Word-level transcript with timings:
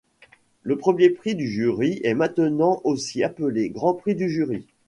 Le 0.63 0.79
Premier 0.79 1.11
Prix 1.11 1.35
du 1.35 1.47
Jury 1.47 2.01
est 2.03 2.15
maintenant 2.15 2.81
aussi 2.85 3.21
appelé 3.23 3.69
Grand 3.69 3.93
Prix 3.93 4.15
du 4.15 4.31
Jury. 4.31 4.65